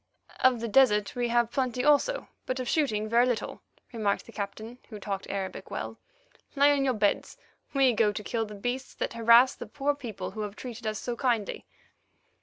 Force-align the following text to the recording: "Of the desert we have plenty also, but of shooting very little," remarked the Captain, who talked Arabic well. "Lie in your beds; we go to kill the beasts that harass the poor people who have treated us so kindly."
"Of 0.39 0.61
the 0.61 0.67
desert 0.67 1.15
we 1.15 1.27
have 1.27 1.51
plenty 1.51 1.83
also, 1.83 2.27
but 2.47 2.59
of 2.59 2.67
shooting 2.67 3.07
very 3.07 3.27
little," 3.27 3.61
remarked 3.93 4.25
the 4.25 4.31
Captain, 4.31 4.79
who 4.89 4.99
talked 4.99 5.29
Arabic 5.29 5.69
well. 5.69 5.99
"Lie 6.55 6.69
in 6.69 6.83
your 6.83 6.95
beds; 6.95 7.37
we 7.75 7.93
go 7.93 8.11
to 8.11 8.23
kill 8.23 8.47
the 8.47 8.55
beasts 8.55 8.95
that 8.95 9.13
harass 9.13 9.53
the 9.53 9.67
poor 9.67 9.93
people 9.93 10.31
who 10.31 10.41
have 10.41 10.55
treated 10.55 10.87
us 10.87 10.97
so 10.97 11.15
kindly." 11.15 11.67